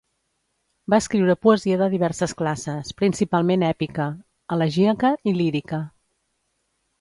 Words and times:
Va 0.93 0.99
escriure 1.03 1.35
poesia 1.47 1.77
de 1.81 1.89
diverses 1.91 2.33
classes, 2.39 2.89
principalment 3.03 3.67
èpica, 3.67 4.09
elegíaca 4.57 5.13
i 5.31 5.35
lírica. 5.43 5.83